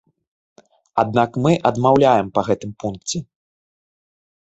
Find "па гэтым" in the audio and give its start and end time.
2.39-2.71